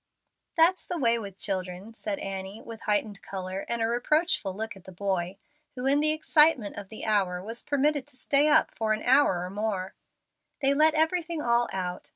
"That's 0.57 0.83
the 0.87 0.97
way 0.97 1.19
with 1.19 1.37
children," 1.37 1.93
said 1.93 2.17
Annie, 2.17 2.59
with 2.59 2.81
heightened 2.81 3.21
color 3.21 3.67
and 3.69 3.83
a 3.83 3.87
reproachful 3.87 4.51
look 4.51 4.75
at 4.75 4.85
the 4.85 4.91
boy, 4.91 5.37
who 5.75 5.85
in 5.85 5.99
the 5.99 6.11
excitement 6.11 6.75
of 6.75 6.89
the 6.89 7.05
hour 7.05 7.39
was 7.39 7.61
permitted 7.61 8.07
to 8.07 8.17
stay 8.17 8.47
up 8.47 8.71
for 8.71 8.93
an 8.93 9.03
hour 9.03 9.43
or 9.43 9.51
more; 9.51 9.93
"they 10.59 10.73
let 10.73 10.95
everything 10.95 11.43
all 11.43 11.69
out. 11.71 12.09